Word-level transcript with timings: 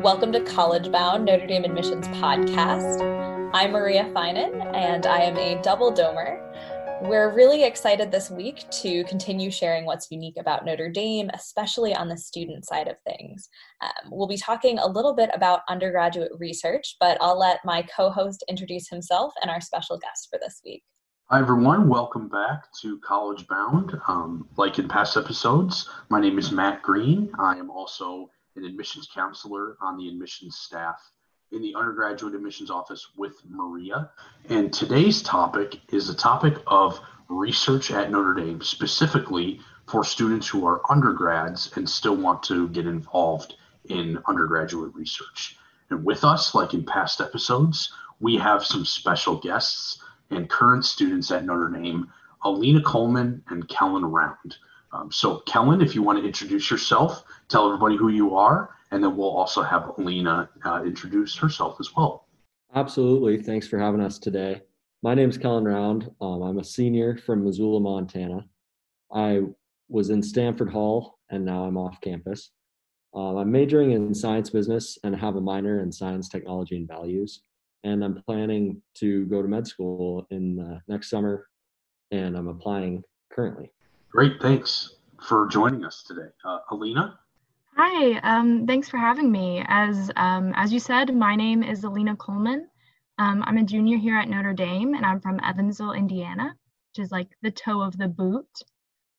Welcome 0.00 0.32
to 0.32 0.40
College 0.40 0.90
Bound 0.90 1.26
Notre 1.26 1.46
Dame 1.46 1.62
Admissions 1.64 2.08
Podcast. 2.08 3.50
I'm 3.52 3.72
Maria 3.72 4.04
Finan, 4.14 4.74
and 4.74 5.04
I 5.04 5.18
am 5.18 5.36
a 5.36 5.60
double 5.60 5.92
domer. 5.92 6.40
We're 7.02 7.34
really 7.34 7.64
excited 7.64 8.10
this 8.10 8.30
week 8.30 8.64
to 8.80 9.04
continue 9.04 9.50
sharing 9.50 9.84
what's 9.84 10.10
unique 10.10 10.38
about 10.38 10.64
Notre 10.64 10.88
Dame, 10.88 11.30
especially 11.34 11.94
on 11.94 12.08
the 12.08 12.16
student 12.16 12.64
side 12.64 12.88
of 12.88 12.96
things. 13.06 13.50
Um, 13.82 14.10
we'll 14.10 14.26
be 14.26 14.38
talking 14.38 14.78
a 14.78 14.86
little 14.86 15.14
bit 15.14 15.28
about 15.34 15.60
undergraduate 15.68 16.32
research, 16.38 16.96
but 16.98 17.18
I'll 17.20 17.38
let 17.38 17.60
my 17.66 17.82
co 17.94 18.08
host 18.08 18.42
introduce 18.48 18.88
himself 18.88 19.34
and 19.42 19.50
our 19.50 19.60
special 19.60 19.98
guest 19.98 20.28
for 20.30 20.38
this 20.40 20.62
week. 20.64 20.82
Hi, 21.28 21.40
everyone. 21.40 21.90
Welcome 21.90 22.30
back 22.30 22.72
to 22.80 22.98
College 23.00 23.46
Bound. 23.48 24.00
Um, 24.08 24.48
like 24.56 24.78
in 24.78 24.88
past 24.88 25.18
episodes, 25.18 25.90
my 26.08 26.22
name 26.22 26.38
is 26.38 26.50
Matt 26.52 26.80
Green. 26.80 27.30
I 27.38 27.56
am 27.56 27.70
also 27.70 28.30
an 28.60 28.66
admissions 28.66 29.08
counselor 29.12 29.76
on 29.80 29.96
the 29.96 30.08
admissions 30.08 30.56
staff 30.56 31.00
in 31.52 31.62
the 31.62 31.74
undergraduate 31.74 32.34
admissions 32.34 32.70
office 32.70 33.08
with 33.16 33.34
Maria. 33.48 34.10
And 34.48 34.72
today's 34.72 35.22
topic 35.22 35.80
is 35.92 36.08
a 36.08 36.14
topic 36.14 36.54
of 36.66 37.00
research 37.28 37.90
at 37.90 38.10
Notre 38.10 38.34
Dame, 38.34 38.60
specifically 38.60 39.60
for 39.86 40.04
students 40.04 40.46
who 40.46 40.66
are 40.66 40.82
undergrads 40.90 41.72
and 41.76 41.88
still 41.88 42.16
want 42.16 42.42
to 42.44 42.68
get 42.68 42.86
involved 42.86 43.54
in 43.88 44.18
undergraduate 44.26 44.94
research. 44.94 45.56
And 45.88 46.04
with 46.04 46.22
us, 46.22 46.54
like 46.54 46.74
in 46.74 46.84
past 46.84 47.20
episodes, 47.20 47.92
we 48.20 48.36
have 48.36 48.64
some 48.64 48.84
special 48.84 49.36
guests 49.36 50.02
and 50.30 50.48
current 50.48 50.84
students 50.84 51.30
at 51.30 51.44
Notre 51.44 51.70
Dame, 51.70 52.12
Alina 52.42 52.82
Coleman 52.82 53.42
and 53.48 53.66
Kellen 53.68 54.04
Round. 54.04 54.56
Um, 54.92 55.10
so, 55.12 55.38
Kellen, 55.46 55.80
if 55.80 55.94
you 55.94 56.02
want 56.02 56.18
to 56.18 56.24
introduce 56.24 56.70
yourself, 56.70 57.24
tell 57.48 57.66
everybody 57.66 57.96
who 57.96 58.08
you 58.08 58.36
are, 58.36 58.70
and 58.90 59.02
then 59.02 59.16
we'll 59.16 59.30
also 59.30 59.62
have 59.62 59.92
Alina 59.98 60.50
uh, 60.64 60.82
introduce 60.84 61.36
herself 61.36 61.76
as 61.78 61.94
well. 61.94 62.26
Absolutely. 62.74 63.42
Thanks 63.42 63.68
for 63.68 63.78
having 63.78 64.00
us 64.00 64.18
today. 64.18 64.62
My 65.02 65.14
name 65.14 65.30
is 65.30 65.38
Kellen 65.38 65.64
Round. 65.64 66.10
Um, 66.20 66.42
I'm 66.42 66.58
a 66.58 66.64
senior 66.64 67.16
from 67.16 67.44
Missoula, 67.44 67.80
Montana. 67.80 68.44
I 69.12 69.42
was 69.88 70.10
in 70.10 70.22
Stanford 70.22 70.70
Hall, 70.70 71.18
and 71.30 71.44
now 71.44 71.64
I'm 71.64 71.76
off 71.76 72.00
campus. 72.00 72.50
Um, 73.14 73.36
I'm 73.36 73.50
majoring 73.50 73.92
in 73.92 74.14
science 74.14 74.50
business 74.50 74.98
and 75.02 75.16
have 75.16 75.36
a 75.36 75.40
minor 75.40 75.82
in 75.82 75.90
science, 75.90 76.28
technology, 76.28 76.76
and 76.76 76.86
values. 76.86 77.42
And 77.82 78.04
I'm 78.04 78.22
planning 78.22 78.82
to 78.96 79.24
go 79.26 79.42
to 79.42 79.48
med 79.48 79.66
school 79.66 80.26
in 80.30 80.60
uh, 80.60 80.80
next 80.86 81.10
summer, 81.10 81.48
and 82.10 82.36
I'm 82.36 82.48
applying 82.48 83.02
currently. 83.32 83.72
Great, 84.10 84.42
thanks 84.42 84.96
for 85.22 85.46
joining 85.46 85.84
us 85.84 86.02
today. 86.02 86.30
Uh, 86.44 86.58
Alina? 86.72 87.16
Hi, 87.76 88.18
um, 88.18 88.66
thanks 88.66 88.88
for 88.88 88.96
having 88.96 89.30
me. 89.30 89.62
As, 89.68 90.10
um, 90.16 90.52
as 90.56 90.72
you 90.72 90.80
said, 90.80 91.14
my 91.14 91.36
name 91.36 91.62
is 91.62 91.84
Alina 91.84 92.16
Coleman. 92.16 92.66
Um, 93.18 93.44
I'm 93.46 93.58
a 93.58 93.62
junior 93.62 93.98
here 93.98 94.16
at 94.16 94.28
Notre 94.28 94.52
Dame, 94.52 94.94
and 94.94 95.06
I'm 95.06 95.20
from 95.20 95.38
Evansville, 95.44 95.92
Indiana, 95.92 96.56
which 96.90 97.04
is 97.04 97.12
like 97.12 97.28
the 97.42 97.52
toe 97.52 97.82
of 97.82 97.96
the 97.98 98.08
boot. 98.08 98.48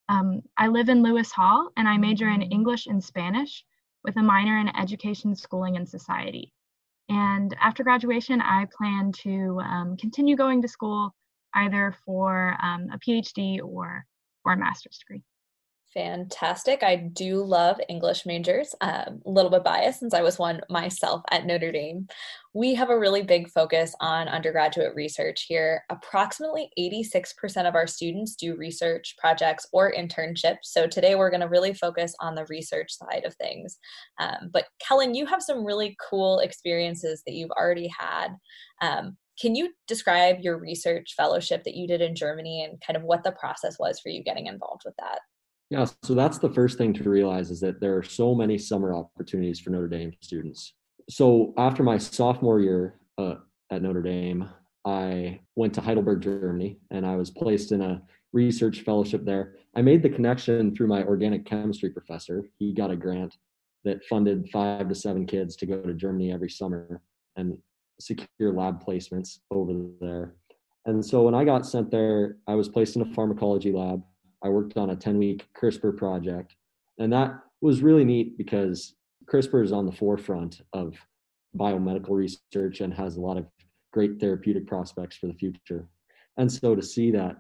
Um, 0.10 0.42
I 0.58 0.68
live 0.68 0.90
in 0.90 1.02
Lewis 1.02 1.32
Hall, 1.32 1.70
and 1.78 1.88
I 1.88 1.96
major 1.96 2.28
in 2.28 2.42
English 2.42 2.88
and 2.88 3.02
Spanish 3.02 3.64
with 4.04 4.18
a 4.18 4.22
minor 4.22 4.58
in 4.58 4.76
education, 4.76 5.36
schooling, 5.38 5.78
and 5.78 5.88
society. 5.88 6.52
And 7.08 7.56
after 7.62 7.86
graduation, 7.86 8.42
I 8.42 8.68
plan 8.78 9.14
to 9.24 9.62
um, 9.64 9.96
continue 9.96 10.36
going 10.36 10.62
to 10.64 10.68
school 10.68 11.16
either 11.56 11.96
for 12.06 12.58
um, 12.62 12.90
a 12.92 13.00
PhD 13.00 13.64
or 13.64 14.06
or 14.46 14.54
a 14.54 14.58
master's 14.58 14.98
degree. 14.98 15.24
Fantastic. 15.94 16.84
I 16.84 16.96
do 16.96 17.44
love 17.44 17.78
English 17.90 18.26
majors. 18.26 18.74
Um, 18.80 19.22
a 19.26 19.30
little 19.30 19.52
bit 19.52 19.64
biased 19.66 20.00
since 20.00 20.14
I 20.14 20.22
was 20.22 20.40
one 20.40 20.62
myself 20.70 21.22
at 21.32 21.46
Notre 21.46 21.72
Dame. 21.72 22.08
We 22.54 22.74
have 22.76 22.90
a 22.90 22.98
really 22.98 23.24
big 23.24 23.50
focus 23.50 23.94
on 24.00 24.30
undergraduate 24.30 24.96
research 24.96 25.46
here. 25.50 25.84
Approximately 25.90 26.70
86% 26.80 27.68
of 27.68 27.76
our 27.76 27.88
students 27.88 28.36
do 28.36 28.56
research 28.56 29.16
projects 29.18 29.68
or 29.74 29.92
internships. 29.94 30.64
So 30.64 30.88
today 30.88 31.16
we're 31.16 31.30
going 31.30 31.42
to 31.42 31.50
really 31.50 31.74
focus 31.74 32.16
on 32.22 32.36
the 32.36 32.46
research 32.50 32.94
side 32.94 33.24
of 33.26 33.36
things. 33.36 33.78
Um, 34.18 34.50
but 34.54 34.66
Kellen, 34.80 35.14
you 35.14 35.26
have 35.26 35.42
some 35.42 35.66
really 35.66 35.98
cool 36.10 36.40
experiences 36.40 37.22
that 37.26 37.34
you've 37.34 37.52
already 37.52 37.92
had. 37.98 38.30
Um, 38.82 39.18
can 39.42 39.56
you 39.56 39.74
describe 39.88 40.40
your 40.42 40.60
research 40.60 41.16
fellowship 41.18 41.64
that 41.64 41.76
you 41.76 41.88
did 41.88 42.00
in 42.00 42.16
Germany 42.16 42.64
and 42.64 42.80
kind 42.86 42.96
of 42.96 43.04
what 43.04 43.24
the 43.24 43.32
process 43.32 43.80
was 43.80 44.00
for 44.00 44.10
you 44.10 44.24
getting 44.24 44.46
involved 44.46 44.84
with 44.86 44.94
that? 45.00 45.20
Yeah, 45.72 45.86
so 46.04 46.14
that's 46.14 46.38
the 46.38 46.52
first 46.52 46.78
thing 46.78 46.94
to 46.94 47.10
realize 47.10 47.50
is 47.50 47.60
that 47.62 47.80
there 47.82 47.98
are 47.98 48.04
so 48.04 48.36
many 48.36 48.58
summer 48.58 48.94
opportunities 48.94 49.60
for 49.60 49.72
Notre 49.72 49.88
Dame 49.88 50.12
students. 50.22 50.74
So 51.10 51.54
after 51.58 51.82
my 51.82 51.98
sophomore 51.98 52.60
year 52.60 53.00
uh, 53.18 53.36
at 53.72 53.82
Notre 53.82 54.04
Dame, 54.04 54.48
I 54.86 55.40
went 55.56 55.74
to 55.76 55.82
Heidelberg, 55.82 56.22
Germany, 56.22 56.78
and 56.92 57.06
I 57.06 57.16
was 57.16 57.32
placed 57.32 57.72
in 57.72 57.82
a 57.82 58.02
research 58.34 58.82
fellowship 58.82 59.26
there. 59.26 59.56
I 59.76 59.82
made 59.82 60.04
the 60.04 60.10
connection 60.10 60.76
through 60.76 60.88
my 60.88 61.04
organic 61.04 61.46
chemistry 61.46 61.90
professor. 61.90 62.44
He 62.60 62.74
got 62.74 62.92
a 62.92 62.96
grant 62.96 63.38
that 63.86 64.06
funded 64.06 64.50
five 64.52 64.88
to 64.90 64.96
seven 64.96 65.26
kids 65.26 65.56
to 65.58 65.66
go 65.66 65.82
to 65.82 65.94
Germany 65.94 66.32
every 66.32 66.50
summer. 66.50 67.02
And 67.36 67.58
secure 68.00 68.54
lab 68.54 68.84
placements 68.84 69.40
over 69.52 69.74
there. 70.00 70.36
And 70.86 71.06
so 71.06 71.24
when 71.24 71.36
I 71.36 71.44
got 71.44 71.66
sent 71.66 71.92
there, 71.92 72.38
I 72.48 72.56
was 72.56 72.70
placed 72.70 72.96
in 72.96 73.02
a 73.02 73.14
pharmacology 73.14 73.72
lab. 73.72 74.02
I 74.44 74.50
worked 74.50 74.78
on 74.78 74.90
a 74.90 74.96
10 74.96 75.18
week 75.18 75.48
CRISPR 75.56 75.96
project. 75.96 76.56
And 76.98 77.14
that 77.14 77.40
was 77.62 77.84
really 77.84 78.04
neat 78.04 78.38
because 78.38 78.96
CRISPR 79.32 79.64
is 79.64 79.72
on 79.72 79.86
the 79.86 79.92
forefront 79.92 80.62
of 80.74 80.96
biomedical 81.56 82.12
research 82.12 82.82
and 82.82 82.94
has 82.94 83.18
a 83.18 83.22
lot 83.22 83.38
of 83.38 83.46
great 83.94 84.20
therapeutic 84.20 84.68
prospects 84.68 85.18
for 85.18 85.28
the 85.28 85.34
future. 85.34 85.88
And 86.38 86.52
so 86.52 86.76
to 86.76 86.82
see 86.82 87.12
that 87.12 87.38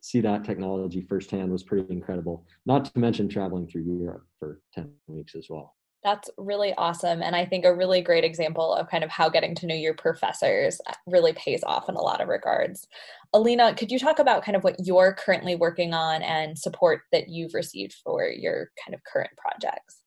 see 0.00 0.20
that 0.20 0.44
technology 0.44 1.00
firsthand 1.00 1.50
was 1.50 1.62
pretty 1.62 1.90
incredible. 1.90 2.46
Not 2.66 2.84
to 2.84 2.98
mention 2.98 3.26
traveling 3.26 3.66
through 3.66 3.84
Europe 3.84 4.26
for 4.38 4.60
10 4.74 4.90
weeks 5.06 5.34
as 5.34 5.46
well. 5.48 5.74
That's 6.04 6.28
really 6.36 6.74
awesome. 6.76 7.22
And 7.22 7.34
I 7.34 7.46
think 7.46 7.64
a 7.64 7.74
really 7.74 8.02
great 8.02 8.24
example 8.24 8.74
of 8.74 8.90
kind 8.90 9.02
of 9.02 9.08
how 9.08 9.30
getting 9.30 9.54
to 9.56 9.66
know 9.66 9.74
your 9.74 9.94
professors 9.94 10.78
uh, 10.86 10.92
really 11.06 11.32
pays 11.32 11.64
off 11.64 11.88
in 11.88 11.94
a 11.94 12.00
lot 12.00 12.20
of 12.20 12.28
regards. 12.28 12.86
Alina, 13.32 13.74
could 13.74 13.90
you 13.90 13.98
talk 13.98 14.18
about 14.18 14.44
kind 14.44 14.54
of 14.54 14.62
what 14.62 14.76
you're 14.84 15.14
currently 15.14 15.56
working 15.56 15.94
on 15.94 16.22
and 16.22 16.58
support 16.58 17.02
that 17.10 17.30
you've 17.30 17.54
received 17.54 17.94
for 18.04 18.28
your 18.28 18.70
kind 18.84 18.94
of 18.94 19.00
current 19.10 19.30
projects? 19.38 20.02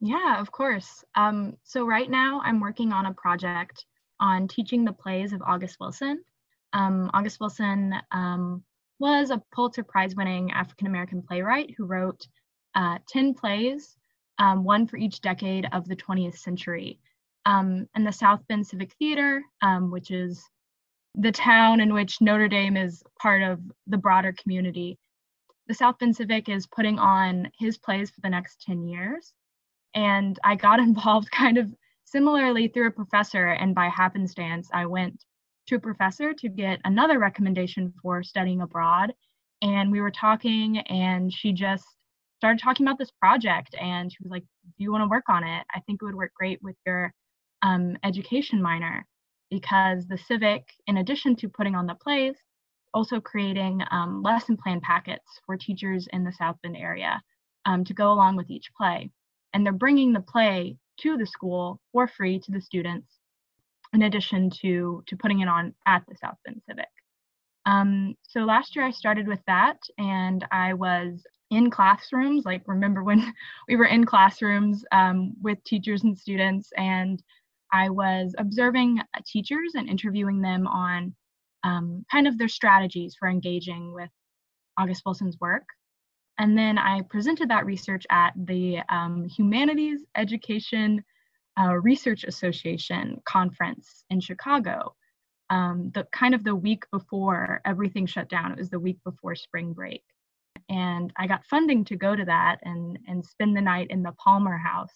Yeah, 0.00 0.40
of 0.40 0.50
course. 0.52 1.04
Um, 1.14 1.58
so, 1.64 1.84
right 1.84 2.10
now, 2.10 2.40
I'm 2.44 2.60
working 2.60 2.92
on 2.92 3.06
a 3.06 3.14
project 3.14 3.84
on 4.20 4.48
teaching 4.48 4.84
the 4.84 4.92
plays 4.92 5.32
of 5.32 5.42
August 5.46 5.76
Wilson. 5.80 6.22
Um, 6.72 7.10
August 7.14 7.40
Wilson 7.40 7.94
um, 8.10 8.62
was 8.98 9.30
a 9.30 9.42
Pulitzer 9.54 9.84
Prize 9.84 10.14
winning 10.14 10.50
African 10.52 10.86
American 10.86 11.22
playwright 11.22 11.74
who 11.76 11.86
wrote 11.86 12.26
uh, 12.74 12.98
10 13.08 13.34
plays 13.34 13.96
um, 14.38 14.64
one 14.64 14.86
for 14.86 14.96
each 14.96 15.20
decade 15.20 15.68
of 15.72 15.86
the 15.88 15.96
20th 15.96 16.38
century. 16.38 16.98
Um, 17.44 17.88
and 17.94 18.06
the 18.06 18.12
South 18.12 18.40
Bend 18.48 18.66
Civic 18.66 18.92
Theater, 18.94 19.42
um, 19.62 19.90
which 19.90 20.10
is 20.10 20.42
the 21.14 21.32
town 21.32 21.80
in 21.80 21.94
which 21.94 22.20
Notre 22.20 22.48
Dame 22.48 22.76
is 22.76 23.02
part 23.20 23.42
of 23.42 23.60
the 23.86 23.96
broader 23.96 24.34
community. 24.40 24.98
The 25.68 25.74
South 25.74 25.98
Bend 25.98 26.16
Civic 26.16 26.48
is 26.48 26.66
putting 26.66 26.98
on 26.98 27.50
his 27.58 27.78
plays 27.78 28.10
for 28.10 28.20
the 28.20 28.28
next 28.28 28.62
10 28.62 28.86
years. 28.86 29.32
And 29.94 30.38
I 30.44 30.56
got 30.56 30.80
involved 30.88 31.30
kind 31.30 31.58
of 31.58 31.72
similarly 32.04 32.68
through 32.68 32.88
a 32.88 32.92
professor, 32.92 33.48
and 33.48 33.74
by 33.74 33.88
happenstance, 33.88 34.68
I 34.72 34.86
went 34.86 35.24
to 35.66 35.76
a 35.76 35.80
professor 35.80 36.32
to 36.32 36.48
get 36.48 36.80
another 36.84 37.18
recommendation 37.18 37.92
for 38.00 38.22
studying 38.22 38.60
abroad. 38.60 39.12
And 39.62 39.90
we 39.90 40.00
were 40.00 40.12
talking, 40.12 40.78
and 40.78 41.32
she 41.32 41.52
just 41.52 41.84
started 42.46 42.62
talking 42.62 42.86
about 42.86 42.96
this 42.96 43.10
project 43.20 43.74
and 43.80 44.12
she 44.12 44.18
was 44.22 44.30
like 44.30 44.44
do 44.64 44.84
you 44.84 44.92
want 44.92 45.02
to 45.02 45.08
work 45.08 45.28
on 45.28 45.42
it? 45.42 45.64
I 45.74 45.80
think 45.80 46.00
it 46.00 46.04
would 46.04 46.14
work 46.14 46.32
great 46.34 46.60
with 46.62 46.76
your 46.86 47.12
um, 47.62 47.96
education 48.04 48.62
minor 48.62 49.04
because 49.50 50.06
the 50.06 50.18
civic 50.18 50.62
in 50.86 50.98
addition 50.98 51.34
to 51.36 51.48
putting 51.48 51.74
on 51.74 51.86
the 51.86 51.96
plays 51.96 52.36
also 52.94 53.20
creating 53.20 53.82
um, 53.90 54.22
lesson 54.22 54.56
plan 54.56 54.80
packets 54.80 55.24
for 55.44 55.56
teachers 55.56 56.06
in 56.12 56.22
the 56.22 56.32
south 56.32 56.54
bend 56.62 56.76
area 56.76 57.20
um, 57.64 57.84
to 57.84 57.92
go 57.94 58.12
along 58.12 58.36
with 58.36 58.48
each 58.48 58.70
play. 58.76 59.10
And 59.52 59.66
they're 59.66 59.72
bringing 59.72 60.12
the 60.12 60.20
play 60.20 60.76
to 61.00 61.16
the 61.16 61.26
school 61.26 61.80
for 61.90 62.06
free 62.06 62.38
to 62.38 62.52
the 62.52 62.60
students 62.60 63.08
in 63.92 64.02
addition 64.02 64.50
to 64.62 65.02
to 65.08 65.16
putting 65.16 65.40
it 65.40 65.48
on 65.48 65.74
at 65.84 66.04
the 66.06 66.14
south 66.14 66.36
bend 66.44 66.62
civic. 66.68 66.86
Um, 67.64 68.14
so 68.22 68.40
last 68.40 68.76
year 68.76 68.84
I 68.84 68.92
started 68.92 69.26
with 69.26 69.40
that 69.48 69.78
and 69.98 70.46
I 70.52 70.74
was 70.74 71.26
in 71.50 71.70
classrooms 71.70 72.44
like 72.44 72.62
remember 72.66 73.02
when 73.02 73.32
we 73.68 73.76
were 73.76 73.86
in 73.86 74.04
classrooms 74.04 74.84
um, 74.92 75.34
with 75.42 75.62
teachers 75.64 76.04
and 76.04 76.16
students 76.16 76.70
and 76.76 77.22
i 77.72 77.88
was 77.88 78.34
observing 78.38 78.98
uh, 78.98 79.20
teachers 79.26 79.72
and 79.74 79.88
interviewing 79.88 80.40
them 80.40 80.66
on 80.66 81.14
um, 81.64 82.04
kind 82.10 82.26
of 82.26 82.38
their 82.38 82.48
strategies 82.48 83.16
for 83.18 83.28
engaging 83.28 83.92
with 83.92 84.10
august 84.78 85.02
wilson's 85.06 85.38
work 85.40 85.64
and 86.38 86.56
then 86.56 86.78
i 86.78 87.00
presented 87.02 87.48
that 87.48 87.66
research 87.66 88.06
at 88.10 88.32
the 88.36 88.78
um, 88.88 89.24
humanities 89.24 90.00
education 90.16 91.02
uh, 91.58 91.74
Research 91.74 92.24
Association 92.24 93.20
conference 93.24 94.04
in 94.10 94.20
Chicago. 94.20 94.94
Um, 95.48 95.90
the 95.94 96.04
kind 96.12 96.34
of 96.34 96.44
the 96.44 96.54
week 96.54 96.84
before 96.90 97.60
everything 97.64 98.06
shut 98.06 98.28
down. 98.28 98.52
It 98.52 98.58
was 98.58 98.70
the 98.70 98.80
week 98.80 98.98
before 99.04 99.34
spring 99.36 99.72
break, 99.72 100.02
and 100.68 101.12
I 101.16 101.26
got 101.26 101.46
funding 101.46 101.84
to 101.86 101.96
go 101.96 102.16
to 102.16 102.24
that 102.24 102.58
and 102.62 102.98
and 103.06 103.24
spend 103.24 103.56
the 103.56 103.60
night 103.60 103.88
in 103.90 104.02
the 104.02 104.12
Palmer 104.12 104.56
House, 104.56 104.94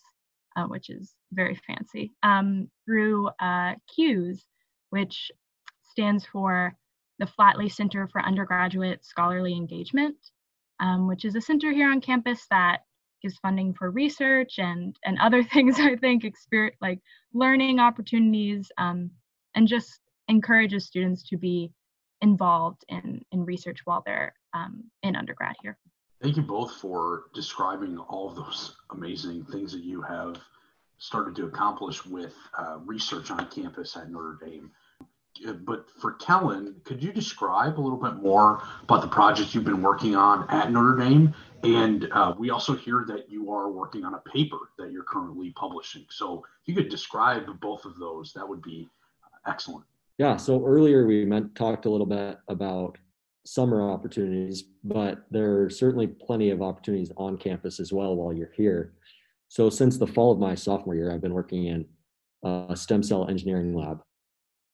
uh, 0.57 0.65
which 0.65 0.91
is 0.91 1.15
very 1.33 1.59
fancy, 1.67 2.13
um, 2.23 2.69
through 2.85 3.29
uh, 3.41 3.75
CUSE, 3.95 4.45
which 4.91 5.31
stands 5.91 6.27
for 6.27 6.75
the 7.19 7.27
Flatley 7.27 7.71
Center 7.71 8.09
for 8.09 8.23
Undergraduate 8.23 9.05
Scholarly 9.05 9.55
Engagement, 9.55 10.17
um, 10.81 11.07
which 11.07 11.25
is 11.25 11.37
a 11.37 11.41
center 11.41 11.71
here 11.71 11.91
on 11.91 12.01
campus 12.01 12.47
that 12.51 12.81
gives 13.23 13.37
funding 13.39 13.75
for 13.75 13.91
research 13.91 14.59
and 14.59 14.97
and 15.05 15.19
other 15.19 15.43
things 15.55 15.79
i 15.79 15.95
think 15.97 16.25
experience 16.25 16.77
like 16.81 17.01
learning 17.35 17.79
opportunities 17.79 18.71
um, 18.79 19.11
and 19.55 19.69
just 19.69 20.01
encourages 20.29 20.87
students 20.87 21.29
to 21.29 21.37
be 21.37 21.71
involved 22.23 22.85
in 22.89 23.23
in 23.33 23.45
research 23.45 23.81
while 23.85 24.03
they're 24.05 24.33
um, 24.55 24.85
in 25.03 25.17
undergrad 25.17 25.55
here 25.63 25.77
thank 26.23 26.37
you 26.37 26.43
both 26.43 26.73
for 26.75 27.25
describing 27.35 27.99
all 27.99 28.29
of 28.29 28.37
those 28.37 28.77
amazing 28.91 29.45
things 29.45 29.73
that 29.73 29.83
you 29.83 30.01
have 30.03 30.37
started 30.99 31.35
to 31.35 31.47
accomplish 31.47 32.05
with 32.05 32.35
uh, 32.59 32.79
research 32.85 33.31
on 33.31 33.47
campus 33.49 33.97
at 33.97 34.11
notre 34.11 34.39
dame 34.45 34.71
uh, 35.47 35.53
but 35.53 35.87
for 35.99 36.13
Kellen, 36.15 36.77
could 36.85 37.03
you 37.03 37.13
describe 37.13 37.79
a 37.79 37.81
little 37.81 37.99
bit 37.99 38.17
more 38.17 38.63
about 38.83 39.01
the 39.01 39.09
project 39.09 39.55
you've 39.55 39.65
been 39.65 39.83
working 39.83 40.15
on 40.17 40.49
at 40.51 40.71
Notre 40.71 40.97
Dame? 40.97 41.35
And 41.63 42.09
uh, 42.13 42.35
we 42.39 42.51
also 42.51 42.75
hear 42.75 43.05
that 43.09 43.31
you 43.31 43.53
are 43.53 43.71
working 43.71 44.05
on 44.05 44.15
a 44.15 44.19
paper 44.19 44.59
that 44.79 44.91
you're 44.91 45.05
currently 45.05 45.51
publishing. 45.51 46.05
So 46.11 46.45
if 46.63 46.69
you 46.69 46.75
could 46.75 46.91
describe 46.91 47.47
both 47.61 47.85
of 47.85 47.99
those, 47.99 48.33
that 48.33 48.49
would 48.49 48.63
be 48.63 48.89
excellent. 49.47 49.85
Yeah. 50.19 50.37
So 50.37 50.65
earlier 50.65 51.07
we 51.07 51.25
meant 51.25 51.55
talked 51.55 51.87
a 51.87 51.91
little 51.91 52.07
bit 52.07 52.39
about 52.49 52.99
summer 53.51 53.91
opportunities, 53.91 54.63
but 54.85 55.25
there 55.33 55.61
are 55.61 55.69
certainly 55.69 56.07
plenty 56.07 56.51
of 56.51 56.63
opportunities 56.63 57.11
on 57.17 57.37
campus 57.37 57.81
as 57.81 57.93
well 57.93 58.15
while 58.15 58.33
you're 58.33 58.53
here. 58.55 58.93
So 59.49 59.69
since 59.69 59.99
the 59.99 60.07
fall 60.07 60.31
of 60.31 60.39
my 60.39 60.55
sophomore 60.55 60.95
year, 60.95 61.13
I've 61.13 61.21
been 61.21 61.35
working 61.35 61.67
in 61.67 61.85
a 62.45 62.77
stem 62.77 63.03
cell 63.03 63.29
engineering 63.29 63.75
lab 63.75 64.03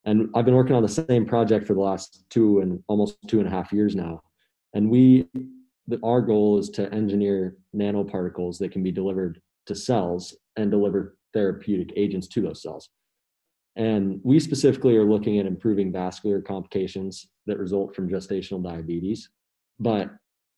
and 0.05 0.29
I've 0.35 0.45
been 0.45 0.55
working 0.55 0.77
on 0.77 0.83
the 0.83 0.91
same 0.91 1.25
project 1.25 1.67
for 1.67 1.73
the 1.73 1.81
last 1.81 2.25
two 2.29 2.61
and 2.61 2.83
almost 2.87 3.17
two 3.27 3.39
and 3.39 3.49
a 3.49 3.51
half 3.51 3.73
years 3.73 3.97
now. 3.97 4.21
And 4.75 4.91
we, 4.91 5.27
our 6.05 6.21
goal 6.21 6.59
is 6.59 6.69
to 6.71 6.93
engineer 6.93 7.57
nanoparticles 7.75 8.59
that 8.59 8.73
can 8.73 8.83
be 8.83 8.93
delivered 8.93 9.41
to 9.67 9.75
cells 9.75 10.37
and 10.57 10.71
deliver 10.71 11.17
therapeutic 11.33 11.95
agents 11.97 12.27
to 12.29 12.43
those 12.43 12.63
cells. 12.63 12.91
And 13.77 14.21
we 14.25 14.41
specifically 14.41 14.97
are 14.97 15.05
looking 15.05 15.39
at 15.39 15.47
improving 15.47 15.93
vascular 15.93 16.41
complications 16.41 17.29
that 17.47 17.59
result 17.59 17.95
from 17.95 18.09
gestational 18.09 18.63
diabetes. 18.63 19.29
But 19.79 20.11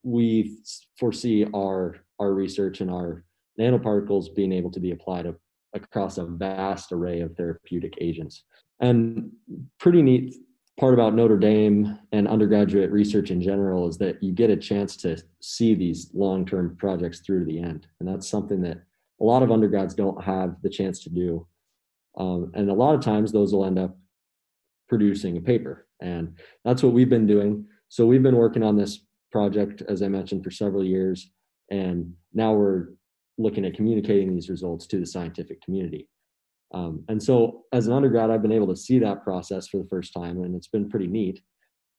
we 0.04 0.58
foresee 0.98 1.46
our, 1.54 1.96
our 2.20 2.32
research 2.32 2.80
and 2.80 2.90
our 2.90 3.24
nanoparticles 3.60 4.34
being 4.34 4.52
able 4.52 4.70
to 4.70 4.80
be 4.80 4.92
applied 4.92 5.26
across 5.74 6.18
a 6.18 6.24
vast 6.24 6.92
array 6.92 7.20
of 7.20 7.34
therapeutic 7.36 7.94
agents. 8.00 8.44
And 8.80 9.32
pretty 9.80 10.02
neat 10.02 10.36
part 10.78 10.94
about 10.94 11.14
Notre 11.14 11.36
Dame 11.36 11.98
and 12.12 12.28
undergraduate 12.28 12.92
research 12.92 13.32
in 13.32 13.42
general 13.42 13.88
is 13.88 13.98
that 13.98 14.22
you 14.22 14.32
get 14.32 14.50
a 14.50 14.56
chance 14.56 14.96
to 14.98 15.20
see 15.40 15.74
these 15.74 16.10
long 16.14 16.46
term 16.46 16.76
projects 16.76 17.20
through 17.20 17.40
to 17.40 17.44
the 17.44 17.60
end. 17.60 17.88
And 17.98 18.08
that's 18.08 18.28
something 18.28 18.62
that 18.62 18.78
a 19.20 19.24
lot 19.24 19.42
of 19.42 19.50
undergrads 19.50 19.94
don't 19.94 20.22
have 20.22 20.56
the 20.62 20.70
chance 20.70 21.00
to 21.00 21.10
do. 21.10 21.46
Um, 22.18 22.50
and 22.54 22.68
a 22.70 22.74
lot 22.74 22.94
of 22.94 23.00
times 23.00 23.32
those 23.32 23.52
will 23.52 23.64
end 23.64 23.78
up 23.78 23.96
producing 24.88 25.36
a 25.36 25.40
paper. 25.40 25.86
And 26.00 26.38
that's 26.64 26.82
what 26.82 26.92
we've 26.92 27.08
been 27.08 27.26
doing. 27.26 27.66
So 27.88 28.06
we've 28.06 28.22
been 28.22 28.36
working 28.36 28.62
on 28.62 28.76
this 28.76 29.00
project, 29.30 29.82
as 29.88 30.02
I 30.02 30.08
mentioned, 30.08 30.44
for 30.44 30.50
several 30.50 30.84
years. 30.84 31.30
And 31.70 32.12
now 32.32 32.54
we're 32.54 32.88
looking 33.36 33.64
at 33.64 33.74
communicating 33.74 34.34
these 34.34 34.50
results 34.50 34.86
to 34.88 34.98
the 34.98 35.06
scientific 35.06 35.62
community. 35.62 36.08
Um, 36.74 37.04
and 37.08 37.22
so, 37.22 37.64
as 37.72 37.86
an 37.86 37.94
undergrad, 37.94 38.30
I've 38.30 38.42
been 38.42 38.52
able 38.52 38.66
to 38.66 38.76
see 38.76 38.98
that 38.98 39.24
process 39.24 39.68
for 39.68 39.78
the 39.78 39.88
first 39.88 40.12
time, 40.12 40.42
and 40.42 40.54
it's 40.54 40.68
been 40.68 40.90
pretty 40.90 41.06
neat. 41.06 41.40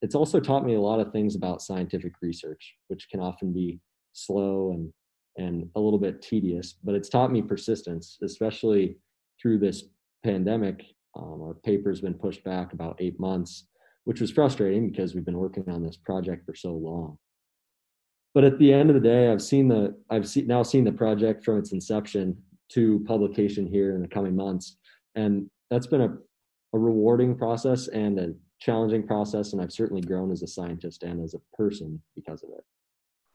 It's 0.03 0.13
also 0.13 0.39
taught 0.39 0.65
me 0.65 0.75
a 0.75 0.81
lot 0.81 0.99
of 0.99 1.11
things 1.11 1.35
about 1.35 1.63
scientific 1.63 2.13
research, 2.21 2.75
which 2.87 3.07
can 3.09 3.19
often 3.19 3.51
be 3.51 3.79
slow 4.13 4.71
and 4.73 4.93
and 5.37 5.69
a 5.75 5.79
little 5.79 5.99
bit 5.99 6.21
tedious, 6.21 6.75
but 6.83 6.95
it's 6.95 7.09
taught 7.09 7.31
me 7.31 7.41
persistence, 7.41 8.17
especially 8.21 8.97
through 9.41 9.57
this 9.57 9.85
pandemic. 10.23 10.83
Um, 11.15 11.41
our 11.41 11.55
paper's 11.65 12.01
been 12.01 12.13
pushed 12.13 12.43
back 12.43 12.73
about 12.73 12.97
eight 12.99 13.19
months, 13.19 13.67
which 14.03 14.21
was 14.21 14.31
frustrating 14.31 14.89
because 14.89 15.15
we've 15.15 15.25
been 15.25 15.37
working 15.37 15.69
on 15.69 15.83
this 15.83 15.97
project 15.97 16.45
for 16.45 16.55
so 16.55 16.73
long. 16.73 17.17
But 18.33 18.43
at 18.43 18.59
the 18.59 18.71
end 18.71 18.89
of 18.89 18.93
the 18.93 19.01
day, 19.01 19.31
I've 19.31 19.41
seen 19.41 19.67
the 19.67 19.95
I've 20.09 20.27
see, 20.27 20.43
now 20.43 20.63
seen 20.63 20.83
the 20.83 20.91
project 20.91 21.43
from 21.43 21.57
its 21.57 21.71
inception 21.71 22.37
to 22.73 23.03
publication 23.07 23.65
here 23.65 23.95
in 23.95 24.01
the 24.01 24.07
coming 24.07 24.35
months. 24.35 24.77
And 25.15 25.49
that's 25.71 25.87
been 25.87 26.01
a, 26.01 26.17
a 26.73 26.79
rewarding 26.79 27.35
process 27.35 27.87
and 27.87 28.19
a 28.19 28.33
challenging 28.59 29.07
process. 29.07 29.53
And 29.53 29.61
I've 29.61 29.71
certainly 29.71 30.01
grown 30.01 30.31
as 30.31 30.43
a 30.43 30.47
scientist 30.47 31.01
and 31.03 31.23
as 31.23 31.33
a 31.33 31.55
person 31.55 31.99
because 32.15 32.43
of 32.43 32.49
it. 32.49 32.63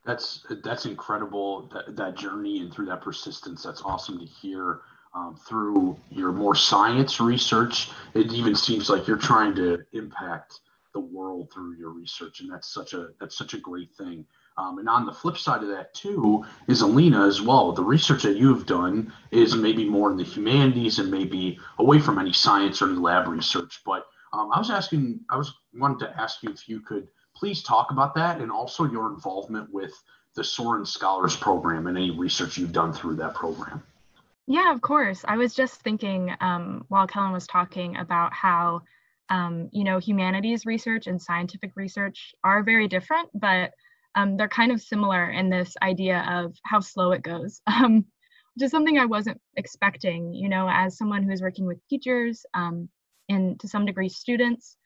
That's 0.06 0.46
that's 0.62 0.86
incredible 0.86 1.68
that, 1.72 1.96
that 1.96 2.16
journey 2.16 2.60
and 2.60 2.72
through 2.72 2.86
that 2.86 3.00
persistence. 3.00 3.62
That's 3.62 3.82
awesome 3.82 4.18
to 4.18 4.26
hear. 4.26 4.82
Um, 5.14 5.36
through 5.36 5.96
your 6.10 6.32
more 6.32 6.56
science 6.56 7.20
research, 7.20 7.90
it 8.14 8.32
even 8.32 8.56
seems 8.56 8.90
like 8.90 9.06
you're 9.06 9.16
trying 9.16 9.54
to 9.54 9.84
impact 9.92 10.58
the 10.92 11.00
world 11.00 11.52
through 11.52 11.76
your 11.76 11.90
research, 11.90 12.40
and 12.40 12.50
that's 12.50 12.74
such 12.74 12.94
a 12.94 13.10
that's 13.20 13.38
such 13.38 13.54
a 13.54 13.58
great 13.58 13.94
thing. 13.94 14.26
Um, 14.56 14.78
and 14.78 14.88
on 14.88 15.04
the 15.04 15.12
flip 15.12 15.36
side 15.36 15.62
of 15.62 15.68
that, 15.68 15.94
too, 15.94 16.44
is 16.68 16.80
Alina 16.80 17.26
as 17.26 17.42
well. 17.42 17.72
The 17.72 17.82
research 17.82 18.22
that 18.22 18.36
you 18.36 18.54
have 18.54 18.66
done 18.66 19.12
is 19.32 19.56
maybe 19.56 19.88
more 19.88 20.10
in 20.10 20.16
the 20.16 20.24
humanities 20.24 20.98
and 21.00 21.10
maybe 21.10 21.58
away 21.78 21.98
from 21.98 22.18
any 22.18 22.32
science 22.32 22.80
or 22.80 22.88
any 22.88 22.98
lab 22.98 23.26
research. 23.26 23.82
But 23.84 24.06
um, 24.32 24.50
I 24.52 24.58
was 24.58 24.70
asking, 24.70 25.20
I 25.30 25.36
was 25.36 25.52
wanted 25.74 26.06
to 26.06 26.20
ask 26.20 26.42
you 26.42 26.50
if 26.50 26.68
you 26.68 26.80
could 26.80 27.08
please 27.36 27.62
talk 27.62 27.90
about 27.90 28.14
that 28.14 28.40
and 28.40 28.52
also 28.52 28.84
your 28.84 29.08
involvement 29.08 29.72
with 29.72 29.92
the 30.36 30.44
Sorin 30.44 30.86
Scholars 30.86 31.36
Program 31.36 31.88
and 31.88 31.96
any 31.96 32.12
research 32.12 32.56
you've 32.56 32.72
done 32.72 32.92
through 32.92 33.16
that 33.16 33.34
program. 33.34 33.82
Yeah, 34.46 34.72
of 34.72 34.80
course. 34.82 35.24
I 35.26 35.36
was 35.36 35.54
just 35.54 35.80
thinking 35.82 36.34
um, 36.40 36.84
while 36.88 37.06
Kellen 37.06 37.32
was 37.32 37.46
talking 37.46 37.96
about 37.96 38.32
how, 38.34 38.82
um, 39.30 39.70
you 39.72 39.84
know, 39.84 39.98
humanities 39.98 40.66
research 40.66 41.06
and 41.06 41.20
scientific 41.20 41.72
research 41.76 42.34
are 42.44 42.62
very 42.62 42.86
different, 42.88 43.30
but 43.34 43.72
um, 44.14 44.36
they're 44.36 44.48
kind 44.48 44.70
of 44.70 44.82
similar 44.82 45.30
in 45.30 45.48
this 45.48 45.74
idea 45.82 46.24
of 46.28 46.54
how 46.64 46.80
slow 46.80 47.12
it 47.12 47.22
goes, 47.22 47.62
um, 47.66 48.04
which 48.54 48.64
is 48.64 48.70
something 48.70 48.98
I 48.98 49.06
wasn't 49.06 49.40
expecting. 49.56 50.34
You 50.34 50.48
know, 50.50 50.68
as 50.70 50.98
someone 50.98 51.22
who's 51.22 51.42
working 51.42 51.66
with 51.66 51.86
teachers 51.88 52.44
um, 52.52 52.88
and 53.30 53.58
to 53.60 53.68
some 53.68 53.86
degree 53.86 54.10
students, 54.10 54.76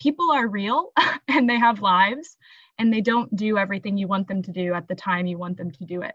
people 0.00 0.30
are 0.30 0.46
real 0.46 0.92
and 1.28 1.48
they 1.48 1.58
have 1.58 1.80
lives 1.80 2.36
and 2.78 2.92
they 2.92 3.00
don't 3.00 3.34
do 3.34 3.56
everything 3.56 3.96
you 3.96 4.08
want 4.08 4.28
them 4.28 4.42
to 4.42 4.52
do 4.52 4.74
at 4.74 4.88
the 4.88 4.94
time 4.94 5.26
you 5.26 5.38
want 5.38 5.56
them 5.56 5.70
to 5.70 5.84
do 5.86 6.02
it. 6.02 6.14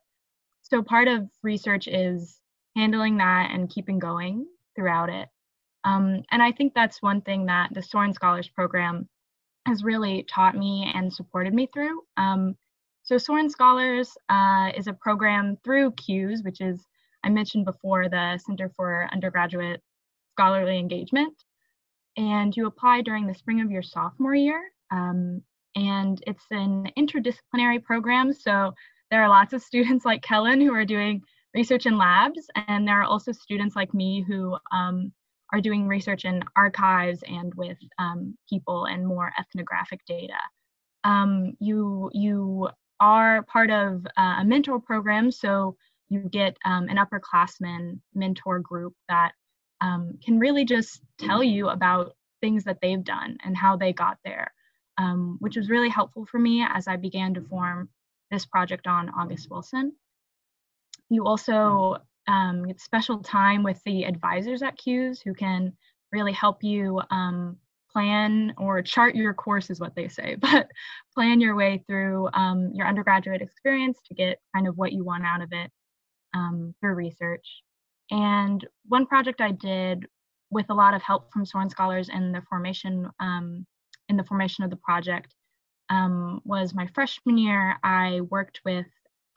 So 0.62 0.84
part 0.84 1.08
of 1.08 1.28
research 1.42 1.88
is 1.88 2.40
handling 2.76 3.18
that 3.18 3.52
and 3.52 3.70
keeping 3.70 4.00
going 4.00 4.46
throughout 4.76 5.10
it. 5.10 5.28
Um, 5.84 6.24
and 6.32 6.42
I 6.42 6.52
think 6.52 6.74
that's 6.74 7.02
one 7.02 7.22
thing 7.22 7.48
that 7.48 7.74
the 7.74 7.82
Sorin 7.82 8.14
Scholars 8.14 8.48
Program 8.50 9.08
has 9.66 9.84
really 9.84 10.24
taught 10.24 10.56
me 10.56 10.92
and 10.94 11.14
supported 11.14 11.54
me 11.54 11.68
through. 11.74 12.02
Um, 12.18 12.56
so 13.04 13.18
Sorin 13.18 13.50
Scholars 13.50 14.16
uh, 14.30 14.72
is 14.76 14.88
a 14.88 14.94
program 14.94 15.58
through 15.64 15.92
CUSE, 15.92 16.44
which 16.44 16.62
is, 16.62 16.86
I 17.24 17.30
mentioned 17.30 17.66
before, 17.66 18.10
the 18.10 18.38
Center 18.38 18.70
for 18.76 19.08
Undergraduate 19.12 19.82
Scholarly 20.34 20.78
Engagement. 20.78 21.34
And 22.18 22.56
you 22.56 22.68
apply 22.68 23.02
during 23.02 23.26
the 23.26 23.34
spring 23.34 23.62
of 23.62 23.72
your 23.72 23.82
sophomore 23.82 24.36
year. 24.36 24.62
Um, 24.92 25.42
and 25.76 26.22
it's 26.28 26.46
an 26.52 26.92
interdisciplinary 26.98 27.84
program. 27.84 28.34
So 28.34 28.74
there 29.10 29.24
are 29.24 29.30
lots 29.30 29.54
of 29.54 29.62
students 29.64 30.06
like 30.06 30.22
Kellen 30.22 30.62
who 30.62 30.74
are 30.74 30.86
doing 30.86 31.22
research 31.54 31.86
in 31.86 31.98
labs, 31.98 32.48
and 32.68 32.88
there 32.88 33.00
are 33.02 33.06
also 33.06 33.32
students 33.32 33.76
like 33.76 33.94
me 33.94 34.24
who 34.28 34.58
um, 34.72 35.12
are 35.54 35.62
doing 35.62 35.88
research 35.88 36.26
in 36.26 36.44
archives 36.56 37.24
and 37.28 37.54
with 37.56 37.78
um, 38.00 38.38
people 38.50 38.86
and 38.86 39.06
more 39.06 39.32
ethnographic 39.38 40.00
data. 40.06 40.40
Um, 41.04 41.54
you 41.60 42.10
you 42.14 42.70
are 43.00 43.44
part 43.44 43.72
of 43.72 44.06
uh, 44.18 44.38
a 44.40 44.46
mentor 44.46 44.80
program, 44.80 45.32
so 45.32 45.76
you 46.10 46.20
get 46.30 46.56
um, 46.66 46.88
an 46.90 46.98
upperclassman 46.98 48.00
mentor 48.14 48.60
group 48.60 48.94
that 49.10 49.32
um, 49.82 50.18
can 50.24 50.40
really 50.40 50.66
just 50.66 51.02
tell 51.18 51.44
you 51.44 51.70
about 51.70 52.16
things 52.42 52.64
that 52.64 52.78
they've 52.82 53.04
done 53.04 53.38
and 53.44 53.58
how 53.58 53.76
they 53.76 53.94
got 53.94 54.18
there, 54.24 54.52
um, 54.98 55.38
which 55.40 55.56
was 55.56 55.70
really 55.70 55.90
helpful 55.90 56.26
for 56.26 56.40
me 56.40 56.66
as 56.68 56.88
I 56.88 56.96
began 56.96 57.34
to 57.34 57.42
form 57.42 57.90
this 58.30 58.46
project 58.46 58.88
on 58.88 59.10
August 59.10 59.50
Wilson. 59.50 59.94
You 61.12 61.26
also 61.26 61.98
um, 62.30 62.66
get 62.66 62.80
special 62.80 63.20
time 63.20 63.64
with 63.64 63.82
the 63.84 64.06
advisors 64.06 64.62
at 64.62 64.78
CUSE 64.78 65.22
who 65.22 65.34
can 65.34 65.74
really 66.14 66.32
help 66.32 66.64
you 66.64 67.02
um, 67.12 67.58
plan 67.92 68.54
or 68.58 68.82
chart 68.82 69.14
your 69.14 69.34
course 69.34 69.70
is 69.70 69.82
what 69.82 69.94
they 69.94 70.08
say, 70.08 70.36
but 70.40 70.70
plan 71.14 71.42
your 71.42 71.56
way 71.56 71.84
through 71.86 72.30
um, 72.34 72.72
your 72.74 72.88
undergraduate 72.88 73.42
experience 73.42 74.00
to 74.08 74.14
get 74.14 74.40
kind 74.56 74.70
of 74.70 74.78
what 74.78 74.94
you 74.94 75.04
want 75.04 75.26
out 75.26 75.42
of 75.42 75.50
it 75.52 75.70
um, 76.34 76.74
through 76.80 76.94
research. 76.94 77.62
And 78.10 78.66
one 78.88 79.06
project 79.06 79.42
I 79.42 79.52
did 79.52 80.06
with 80.50 80.68
a 80.70 80.74
lot 80.74 80.94
of 80.94 81.02
help 81.02 81.34
from 81.34 81.46
Sorin 81.46 81.70
scholars 81.70 82.08
in 82.08 82.32
the 82.32 82.42
formation 82.50 83.10
um, 83.20 83.66
in 84.08 84.16
the 84.16 84.24
formation 84.24 84.64
of 84.64 84.70
the 84.70 84.78
project 84.78 85.36
um, 85.90 86.40
was 86.46 86.74
my 86.74 86.88
freshman 86.96 87.38
year. 87.38 87.76
I 87.84 88.22
worked 88.30 88.62
with 88.64 88.86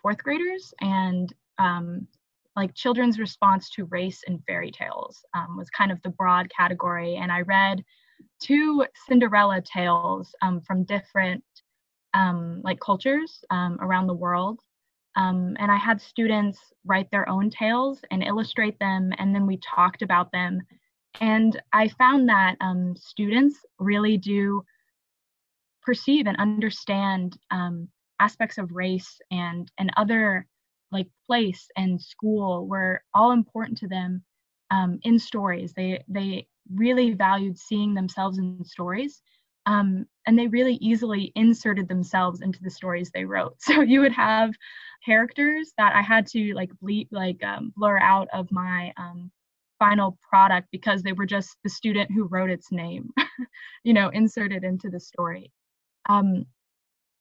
fourth 0.00 0.18
graders 0.18 0.72
and 0.80 1.32
um, 1.58 2.06
like 2.56 2.74
children's 2.74 3.18
response 3.18 3.68
to 3.70 3.84
race 3.86 4.22
in 4.26 4.38
fairy 4.46 4.70
tales 4.70 5.24
um, 5.34 5.56
was 5.56 5.68
kind 5.70 5.90
of 5.90 6.00
the 6.02 6.10
broad 6.10 6.48
category. 6.56 7.16
And 7.16 7.32
I 7.32 7.40
read 7.42 7.82
two 8.40 8.84
Cinderella 9.08 9.60
tales 9.60 10.34
um, 10.42 10.60
from 10.60 10.84
different 10.84 11.42
um, 12.14 12.60
like 12.62 12.78
cultures 12.80 13.44
um, 13.50 13.78
around 13.80 14.06
the 14.06 14.14
world. 14.14 14.60
Um, 15.16 15.56
and 15.60 15.70
I 15.70 15.76
had 15.76 16.00
students 16.00 16.58
write 16.84 17.10
their 17.10 17.28
own 17.28 17.50
tales 17.50 18.00
and 18.10 18.22
illustrate 18.22 18.78
them, 18.80 19.12
and 19.18 19.34
then 19.34 19.46
we 19.46 19.58
talked 19.58 20.02
about 20.02 20.32
them. 20.32 20.60
And 21.20 21.60
I 21.72 21.88
found 21.88 22.28
that 22.28 22.56
um, 22.60 22.94
students 22.96 23.58
really 23.78 24.16
do 24.16 24.64
perceive 25.82 26.26
and 26.26 26.36
understand 26.38 27.38
um, 27.52 27.88
aspects 28.20 28.58
of 28.58 28.72
race 28.72 29.20
and 29.30 29.70
and 29.78 29.92
other 29.96 30.46
like 30.92 31.08
place 31.26 31.66
and 31.76 32.00
school 32.00 32.66
were 32.66 33.02
all 33.14 33.32
important 33.32 33.78
to 33.78 33.88
them 33.88 34.22
um, 34.70 34.98
in 35.02 35.18
stories. 35.18 35.72
They 35.74 36.02
they 36.08 36.46
really 36.72 37.12
valued 37.12 37.58
seeing 37.58 37.94
themselves 37.94 38.38
in 38.38 38.64
stories, 38.64 39.22
um, 39.66 40.06
and 40.26 40.38
they 40.38 40.46
really 40.48 40.74
easily 40.76 41.32
inserted 41.34 41.88
themselves 41.88 42.40
into 42.40 42.60
the 42.62 42.70
stories 42.70 43.10
they 43.10 43.24
wrote. 43.24 43.56
So 43.60 43.80
you 43.80 44.00
would 44.00 44.12
have 44.12 44.54
characters 45.04 45.72
that 45.78 45.94
I 45.94 46.02
had 46.02 46.26
to 46.28 46.54
like 46.54 46.70
bleep 46.82 47.08
like 47.10 47.42
um, 47.44 47.72
blur 47.76 47.98
out 47.98 48.28
of 48.32 48.50
my 48.50 48.92
um, 48.96 49.30
final 49.78 50.18
product 50.28 50.68
because 50.72 51.02
they 51.02 51.12
were 51.12 51.26
just 51.26 51.56
the 51.62 51.70
student 51.70 52.10
who 52.10 52.24
wrote 52.24 52.50
its 52.50 52.72
name, 52.72 53.10
you 53.84 53.92
know, 53.92 54.08
inserted 54.10 54.64
into 54.64 54.88
the 54.88 55.00
story. 55.00 55.52
Um, 56.08 56.46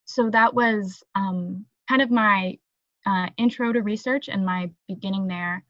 so 0.05 0.29
that 0.29 0.53
was 0.53 1.03
um, 1.15 1.65
kind 1.89 2.01
of 2.01 2.12
my 2.12 2.58
uh, 3.05 3.27
intro 3.38 3.74
to 3.74 3.81
research 3.81 4.29
and 4.29 4.45
my 4.45 4.69
beginning 4.88 5.27
there. 5.27 5.63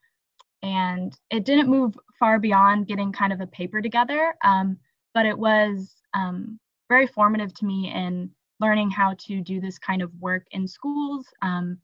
And 0.62 1.18
it 1.30 1.46
didn't 1.46 1.70
move 1.70 1.98
far 2.20 2.40
beyond 2.40 2.88
getting 2.88 3.12
kind 3.12 3.34
of 3.34 3.42
a 3.42 3.48
paper 3.48 3.82
together, 3.82 4.36
um, 4.44 4.78
but 5.14 5.26
it 5.26 5.38
was 5.38 5.94
um, 6.14 6.60
very 6.90 7.08
formative 7.08 7.54
to 7.56 7.66
me 7.66 7.92
in 7.94 8.30
learning 8.60 8.90
how 8.90 9.16
to 9.20 9.42
do 9.42 9.60
this 9.60 9.78
kind 9.78 10.02
of 10.02 10.12
work 10.22 10.46
in 10.52 10.68
schools 10.68 11.28
um, 11.42 11.78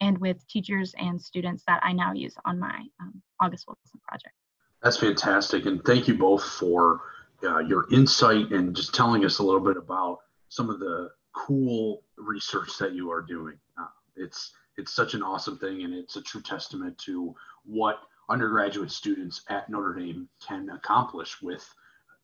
and 0.00 0.18
with 0.18 0.46
teachers 0.48 0.94
and 0.98 1.20
students 1.20 1.62
that 1.66 1.80
I 1.82 1.92
now 1.92 2.12
use 2.12 2.34
on 2.44 2.58
my 2.58 2.84
um, 3.00 3.22
August 3.40 3.66
Wilson 3.68 4.00
project. 4.06 4.34
That's 4.82 4.96
fantastic. 4.96 5.66
And 5.66 5.82
thank 5.84 6.08
you 6.08 6.14
both 6.14 6.42
for 6.44 7.00
uh, 7.42 7.60
your 7.60 7.86
insight 7.92 8.50
and 8.50 8.74
just 8.74 8.94
telling 8.94 9.24
us 9.24 9.38
a 9.38 9.42
little 9.42 9.60
bit 9.60 9.76
about 9.76 10.18
some 10.48 10.68
of 10.70 10.80
the 10.80 11.10
cool 11.34 12.02
research 12.16 12.78
that 12.78 12.94
you 12.94 13.10
are 13.10 13.22
doing. 13.22 13.56
Uh, 13.80 13.86
it's 14.16 14.52
it's 14.76 14.92
such 14.92 15.14
an 15.14 15.22
awesome 15.22 15.58
thing, 15.58 15.82
and 15.82 15.94
it's 15.94 16.16
a 16.16 16.22
true 16.22 16.42
testament 16.42 16.98
to 16.98 17.34
what 17.64 18.00
undergraduate 18.28 18.90
students 18.90 19.42
at 19.48 19.68
Notre 19.68 19.94
Dame 19.94 20.28
can 20.46 20.70
accomplish 20.70 21.40
with 21.42 21.68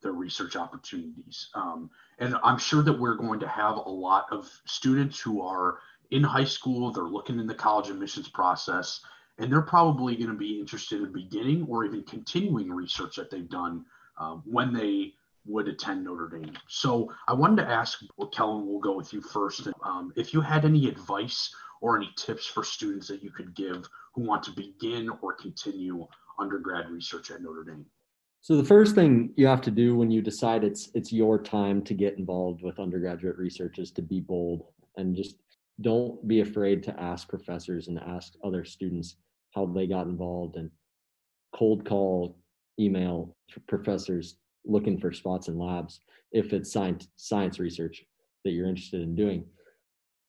their 0.03 0.13
research 0.13 0.57
opportunities. 0.57 1.51
Um, 1.55 1.91
and 2.19 2.37
I'm 2.43 2.59
sure 2.59 2.83
that 2.83 2.99
we're 2.99 3.17
going 3.17 3.41
to 3.41 3.49
have 3.49 3.77
a 3.77 3.91
lot 3.91 4.27
of 4.31 4.51
students 4.65 5.21
who 5.21 5.43
are 5.43 5.79
in 6.11 6.23
high 6.23 6.45
school, 6.45 6.91
they're 6.91 7.05
looking 7.05 7.39
in 7.39 7.47
the 7.47 7.55
college 7.55 7.91
admissions 7.91 8.29
process, 8.29 9.01
and 9.39 9.53
they're 9.53 9.63
probably 9.63 10.17
going 10.17 10.31
to 10.31 10.37
be 10.37 10.59
interested 10.59 11.03
in 11.03 11.13
beginning 11.13 11.67
or 11.69 11.85
even 11.85 12.03
continuing 12.03 12.73
research 12.73 13.17
that 13.17 13.31
they've 13.31 13.49
done 13.49 13.85
um, 14.19 14.43
when 14.45 14.73
they 14.73 15.15
would 15.47 15.69
attend 15.69 16.05
Notre 16.05 16.29
Dame. 16.29 16.53
So 16.69 17.13
I 17.27 17.33
wanted 17.33 17.63
to 17.63 17.71
ask, 17.71 18.01
well, 18.17 18.29
Kellen, 18.29 18.67
we'll 18.67 18.81
go 18.81 18.97
with 18.97 19.13
you 19.13 19.21
first. 19.21 19.69
Um, 19.83 20.13
if 20.17 20.35
you 20.35 20.41
had 20.41 20.65
any 20.65 20.89
advice 20.89 21.55
or 21.81 21.97
any 21.97 22.11
tips 22.17 22.47
for 22.47 22.65
students 22.65 23.09
that 23.09 23.23
you 23.23 23.31
could 23.31 23.55
give 23.55 23.89
who 24.15 24.23
want 24.23 24.43
to 24.45 24.53
begin 24.53 25.11
or 25.23 25.35
continue 25.35 26.07
undergrad 26.39 26.91
research 26.91 27.31
at 27.31 27.43
Notre 27.43 27.65
Dame? 27.65 27.87
So 28.43 28.57
the 28.57 28.65
first 28.65 28.95
thing 28.95 29.33
you 29.37 29.47
have 29.47 29.61
to 29.63 29.71
do 29.71 29.97
when 29.97 30.11
you 30.11 30.23
decide 30.23 30.65
it's 30.65 30.91
it's 30.95 31.13
your 31.13 31.39
time 31.39 31.83
to 31.83 31.95
get 31.95 32.19
involved 32.19 32.63
with 32.63 32.79
undergraduate 32.79 33.37
research 33.37 33.79
is 33.79 33.91
to 33.93 34.03
be 34.03 34.21
bold 34.21 34.65
and 34.97 35.15
just 35.15 35.37
don't 35.83 36.27
be 36.27 36.41
afraid 36.41 36.83
to 36.85 37.01
ask 37.01 37.29
professors 37.29 37.89
and 37.89 37.99
ask 37.99 38.35
other 38.43 38.65
students 38.65 39.17
how 39.55 39.67
they 39.67 39.87
got 39.87 40.07
involved 40.07 40.57
and 40.57 40.71
cold 41.55 41.85
call 41.85 42.37
email 42.79 43.37
professors 43.67 44.37
looking 44.65 44.99
for 44.99 45.13
spots 45.13 45.49
in 45.49 45.59
labs 45.59 46.01
if 46.33 46.53
it's 46.53 46.73
science 46.73 47.09
science 47.17 47.59
research 47.59 48.05
that 48.45 48.53
you're 48.53 48.69
interested 48.69 49.03
in 49.03 49.15
doing 49.15 49.45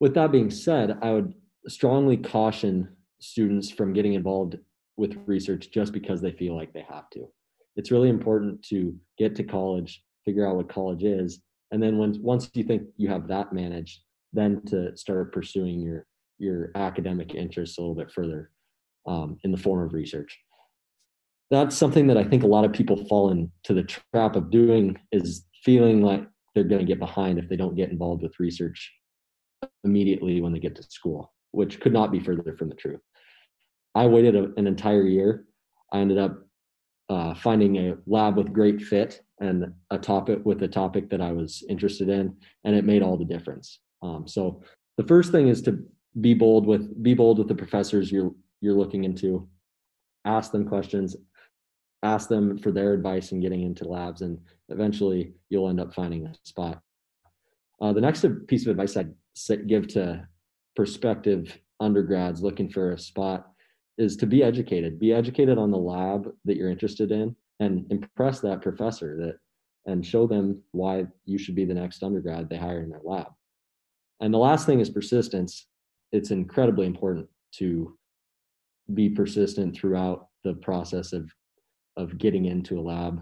with 0.02 0.14
that 0.14 0.34
being 0.34 0.50
said 0.50 0.98
i 1.02 1.12
would 1.12 1.34
strongly 1.68 2.18
caution 2.18 2.90
students 3.20 3.70
from 3.70 3.94
getting 3.94 4.14
involved 4.14 4.58
with 4.98 5.18
research 5.26 5.70
just 5.72 5.94
because 5.94 6.22
they 6.22 6.32
feel 6.32 6.56
like 6.56 6.74
they 6.74 6.86
have 6.90 7.10
to. 7.12 7.28
It's 7.76 7.92
really 7.92 8.10
important 8.10 8.64
to 8.64 8.96
get 9.18 9.36
to 9.36 9.44
college, 9.44 10.04
figure 10.26 10.48
out 10.48 10.58
what 10.58 10.70
college 10.70 11.04
is, 11.04 11.42
and 11.72 11.82
then 11.82 11.98
once 11.98 12.18
once 12.20 12.50
you 12.54 12.64
think 12.64 12.84
you 12.98 13.08
have 13.08 13.28
that 13.30 13.54
managed, 13.54 14.02
then 14.34 14.62
to 14.68 14.96
start 14.98 15.34
pursuing 15.34 15.80
your 15.80 16.06
your 16.38 16.72
academic 16.76 17.34
interests 17.34 17.78
a 17.78 17.82
little 17.82 17.96
bit 17.96 18.12
further 18.12 18.52
um, 19.08 19.38
in 19.44 19.52
the 19.52 19.58
form 19.58 19.86
of 19.86 19.94
research. 19.94 20.38
That's 21.50 21.76
something 21.76 22.08
that 22.08 22.18
I 22.18 22.24
think 22.24 22.44
a 22.44 22.48
lot 22.48 22.66
of 22.66 22.74
people 22.74 23.06
fall 23.06 23.32
into 23.32 23.74
the 23.74 23.84
trap 23.84 24.36
of 24.36 24.50
doing 24.50 24.98
is 25.12 25.46
feeling 25.64 26.02
like 26.02 26.26
they're 26.54 26.64
going 26.64 26.80
to 26.80 26.88
get 26.88 27.00
behind 27.00 27.40
if 27.40 27.48
they 27.48 27.56
don't 27.56 27.76
get 27.76 27.92
involved 27.92 28.24
with 28.24 28.40
research 28.40 28.92
immediately 29.84 30.42
when 30.42 30.54
they 30.54 30.60
get 30.60 30.76
to 30.76 30.84
school 30.84 31.34
which 31.52 31.80
could 31.80 31.94
not 31.94 32.12
be 32.12 32.20
further 32.20 32.56
from 32.58 32.70
the 32.70 32.76
truth. 32.76 33.02
I 33.94 34.08
waited 34.08 34.36
a, 34.36 34.52
an 34.58 34.68
entire 34.68 35.04
year. 35.04 35.46
I 35.92 36.00
ended 36.00 36.18
up 36.18 36.46
uh, 37.10 37.34
finding 37.36 37.76
a 37.76 37.98
lab 38.08 38.38
with 38.38 38.54
great 38.54 38.82
fit 38.82 39.22
and 39.40 39.74
a 39.90 39.98
topic 39.98 40.40
with 40.46 40.64
a 40.64 40.68
topic 40.68 41.10
that 41.10 41.22
I 41.22 41.32
was 41.32 41.64
interested 41.70 42.08
in, 42.10 42.36
and 42.64 42.76
it 42.76 42.86
made 42.86 43.04
all 43.04 43.18
the 43.18 43.26
difference. 43.26 43.80
Um, 44.02 44.28
so 44.28 44.64
the 44.98 45.04
first 45.04 45.32
thing 45.32 45.50
is 45.50 45.62
to 45.64 45.84
be 46.20 46.34
bold 46.34 46.66
with 46.66 47.04
be 47.04 47.14
bold 47.14 47.38
with 47.38 47.48
the 47.48 47.56
professors 47.56 48.12
you're 48.12 48.32
you're 48.62 48.76
looking 48.76 49.04
into. 49.04 49.48
Ask 50.24 50.52
them 50.52 50.68
questions, 50.68 51.16
ask 52.04 52.30
them 52.30 52.58
for 52.58 52.72
their 52.72 52.94
advice 52.94 53.32
in 53.32 53.42
getting 53.42 53.64
into 53.64 53.86
labs, 53.86 54.22
and 54.22 54.40
eventually 54.70 55.34
you'll 55.50 55.68
end 55.68 55.82
up 55.82 55.94
finding 55.94 56.28
a 56.28 56.34
spot. 56.44 56.80
Uh, 57.82 57.92
the 57.92 58.02
next 58.02 58.24
piece 58.48 58.66
of 58.66 58.70
advice 58.70 58.96
I'd 58.96 59.14
give 59.68 59.88
to 59.90 60.28
prospective 60.76 61.58
undergrads 61.80 62.42
looking 62.42 62.70
for 62.70 62.92
a 62.92 62.98
spot 62.98 63.48
is 63.98 64.16
to 64.18 64.26
be 64.26 64.44
educated. 64.44 65.00
Be 65.00 65.14
educated 65.14 65.58
on 65.58 65.72
the 65.72 65.78
lab 65.78 66.32
that 66.46 66.58
you're 66.58 66.70
interested 66.70 67.12
in 67.12 67.36
and 67.60 67.86
impress 67.92 68.40
that 68.40 68.62
professor 68.62 69.18
that 69.18 69.36
and 69.86 70.06
show 70.06 70.28
them 70.28 70.62
why 70.72 71.06
you 71.26 71.38
should 71.38 71.56
be 71.56 71.66
the 71.66 71.74
next 71.74 72.04
undergrad 72.04 72.50
they 72.50 72.58
hire 72.58 72.82
in 72.84 72.90
their 72.90 73.02
lab. 73.04 73.28
And 74.20 74.34
the 74.34 74.38
last 74.38 74.66
thing 74.66 74.80
is 74.80 74.90
persistence. 74.90 75.68
It's 76.12 76.32
incredibly 76.32 76.86
important 76.86 77.28
to 77.56 77.98
be 78.94 79.10
persistent 79.10 79.76
throughout 79.76 80.28
the 80.44 80.54
process 80.56 81.14
of 81.14 81.32
of 81.98 82.18
getting 82.18 82.46
into 82.46 82.80
a 82.80 82.82
lab 82.82 83.22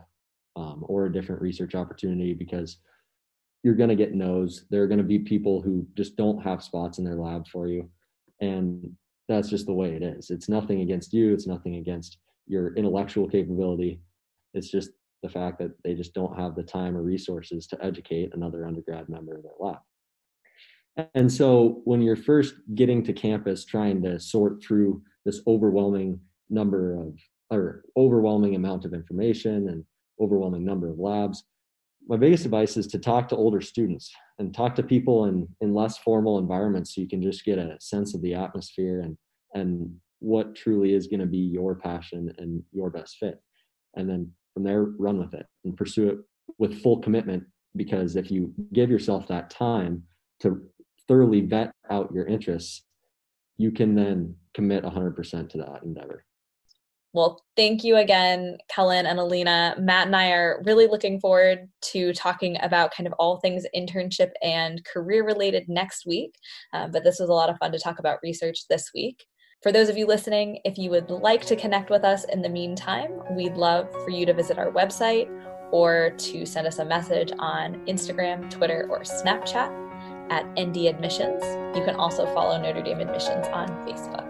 um, 0.55 0.85
or 0.87 1.05
a 1.05 1.11
different 1.11 1.41
research 1.41 1.73
opportunity 1.73 2.33
because 2.33 2.77
you're 3.63 3.75
going 3.75 3.89
to 3.89 3.95
get 3.95 4.13
no's. 4.13 4.65
There 4.69 4.83
are 4.83 4.87
going 4.87 4.99
to 4.99 5.03
be 5.03 5.19
people 5.19 5.61
who 5.61 5.85
just 5.95 6.15
don't 6.15 6.41
have 6.41 6.63
spots 6.63 6.97
in 6.97 7.03
their 7.03 7.15
lab 7.15 7.47
for 7.47 7.67
you. 7.67 7.89
And 8.41 8.95
that's 9.27 9.49
just 9.49 9.65
the 9.65 9.73
way 9.73 9.95
it 9.95 10.03
is. 10.03 10.29
It's 10.29 10.49
nothing 10.49 10.81
against 10.81 11.13
you, 11.13 11.33
it's 11.33 11.47
nothing 11.47 11.75
against 11.75 12.17
your 12.47 12.73
intellectual 12.75 13.27
capability. 13.27 14.01
It's 14.53 14.71
just 14.71 14.89
the 15.21 15.29
fact 15.29 15.59
that 15.59 15.71
they 15.83 15.93
just 15.93 16.13
don't 16.13 16.37
have 16.37 16.55
the 16.55 16.63
time 16.63 16.95
or 16.95 17.01
resources 17.01 17.67
to 17.67 17.83
educate 17.83 18.33
another 18.33 18.65
undergrad 18.65 19.09
member 19.09 19.35
of 19.35 19.43
their 19.43 19.51
lab. 19.59 19.79
And 21.13 21.31
so 21.31 21.81
when 21.85 22.01
you're 22.01 22.15
first 22.15 22.55
getting 22.75 23.03
to 23.03 23.13
campus 23.13 23.65
trying 23.65 24.01
to 24.03 24.19
sort 24.19 24.63
through 24.63 25.01
this 25.25 25.41
overwhelming 25.47 26.19
number 26.49 26.99
of 26.99 27.17
or 27.51 27.83
overwhelming 27.97 28.55
amount 28.55 28.85
of 28.85 28.93
information 28.93 29.69
and 29.69 29.83
overwhelming 30.19 30.65
number 30.65 30.89
of 30.89 30.99
labs, 30.99 31.43
my 32.09 32.17
biggest 32.17 32.43
advice 32.43 32.75
is 32.75 32.87
to 32.87 32.97
talk 32.97 33.29
to 33.29 33.35
older 33.35 33.61
students 33.61 34.11
and 34.39 34.53
talk 34.53 34.73
to 34.75 34.83
people 34.83 35.25
in, 35.25 35.47
in 35.61 35.75
less 35.75 35.99
formal 35.99 36.39
environments 36.39 36.95
so 36.95 37.01
you 37.01 37.07
can 37.07 37.21
just 37.21 37.45
get 37.45 37.59
a 37.59 37.77
sense 37.79 38.15
of 38.15 38.21
the 38.21 38.33
atmosphere 38.33 39.01
and 39.01 39.15
and 39.53 39.95
what 40.19 40.55
truly 40.55 40.93
is 40.93 41.07
going 41.07 41.19
to 41.19 41.25
be 41.25 41.37
your 41.37 41.75
passion 41.75 42.33
and 42.39 42.61
your 42.73 42.89
best 42.89 43.17
fit. 43.17 43.41
And 43.95 44.09
then 44.09 44.31
from 44.53 44.63
there 44.63 44.83
run 44.83 45.17
with 45.17 45.33
it 45.33 45.45
and 45.63 45.77
pursue 45.77 46.09
it 46.09 46.17
with 46.57 46.81
full 46.81 46.99
commitment 46.99 47.43
because 47.75 48.15
if 48.15 48.29
you 48.29 48.53
give 48.73 48.89
yourself 48.89 49.27
that 49.27 49.49
time 49.49 50.03
to 50.41 50.61
thoroughly 51.07 51.41
vet 51.41 51.71
out 51.89 52.11
your 52.13 52.25
interests 52.25 52.83
you 53.57 53.71
can 53.71 53.93
then 53.93 54.35
commit 54.53 54.83
100% 54.83 55.49
to 55.49 55.57
that 55.57 55.83
endeavor 55.83 56.23
well, 57.13 57.41
thank 57.55 57.83
you 57.83 57.97
again, 57.97 58.57
Kellen 58.69 59.07
and 59.07 59.19
Alina. 59.19 59.75
Matt 59.79 60.07
and 60.07 60.15
I 60.15 60.29
are 60.31 60.61
really 60.65 60.85
looking 60.85 61.19
forward 61.19 61.67
to 61.81 62.13
talking 62.13 62.57
about 62.61 62.93
kind 62.93 63.07
of 63.07 63.13
all 63.13 63.39
things 63.39 63.65
internship 63.75 64.29
and 64.43 64.83
career 64.85 65.25
related 65.25 65.67
next 65.67 66.05
week. 66.05 66.35
Uh, 66.71 66.87
but 66.87 67.03
this 67.03 67.19
was 67.19 67.29
a 67.29 67.33
lot 67.33 67.49
of 67.49 67.57
fun 67.57 67.71
to 67.71 67.79
talk 67.79 67.97
about 67.97 68.19
research 68.21 68.67
this 68.69 68.91
week. 68.93 69.25
For 69.63 69.71
those 69.71 69.89
of 69.89 69.97
you 69.97 70.05
listening, 70.05 70.59
if 70.63 70.77
you 70.77 70.89
would 70.91 71.09
like 71.09 71.45
to 71.47 71.55
connect 71.55 71.89
with 71.89 72.03
us 72.03 72.25
in 72.25 72.41
the 72.41 72.47
meantime, 72.47 73.11
we'd 73.35 73.55
love 73.55 73.91
for 73.91 74.09
you 74.09 74.25
to 74.27 74.33
visit 74.33 74.57
our 74.57 74.71
website 74.71 75.27
or 75.71 76.11
to 76.11 76.45
send 76.45 76.67
us 76.67 76.79
a 76.79 76.85
message 76.85 77.31
on 77.39 77.85
Instagram, 77.87 78.49
Twitter, 78.49 78.87
or 78.89 79.01
Snapchat 79.01 80.31
at 80.31 80.45
ND 80.59 80.85
Admissions. 80.85 81.43
You 81.75 81.83
can 81.83 81.95
also 81.95 82.25
follow 82.33 82.61
Notre 82.61 82.83
Dame 82.83 82.99
Admissions 82.99 83.47
on 83.47 83.67
Facebook. 83.85 84.28